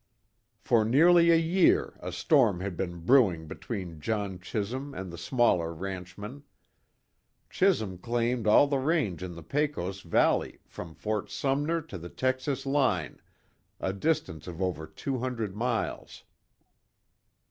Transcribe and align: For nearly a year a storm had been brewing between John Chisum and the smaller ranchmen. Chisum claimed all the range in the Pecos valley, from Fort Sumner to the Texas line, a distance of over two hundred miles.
For 0.59 0.83
nearly 0.83 1.29
a 1.29 1.35
year 1.35 1.95
a 1.99 2.11
storm 2.11 2.59
had 2.59 2.75
been 2.75 3.01
brewing 3.05 3.47
between 3.47 3.99
John 4.01 4.39
Chisum 4.39 4.95
and 4.95 5.13
the 5.13 5.15
smaller 5.19 5.71
ranchmen. 5.75 6.41
Chisum 7.51 7.99
claimed 7.99 8.47
all 8.47 8.65
the 8.65 8.79
range 8.79 9.21
in 9.21 9.35
the 9.35 9.43
Pecos 9.43 10.01
valley, 10.01 10.57
from 10.65 10.95
Fort 10.95 11.29
Sumner 11.29 11.81
to 11.83 11.99
the 11.99 12.09
Texas 12.09 12.65
line, 12.65 13.21
a 13.79 13.93
distance 13.93 14.47
of 14.47 14.59
over 14.59 14.87
two 14.87 15.19
hundred 15.19 15.55
miles. 15.55 16.23